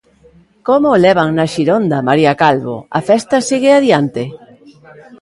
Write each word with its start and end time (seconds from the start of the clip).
Como 0.67 0.87
o 0.95 1.01
levan 1.05 1.29
na 1.37 1.45
Xironda, 1.53 2.05
María 2.09 2.33
Calvo, 2.41 2.75
a 2.97 3.01
festa 3.09 3.35
segue 3.49 3.69
adiante? 3.73 4.23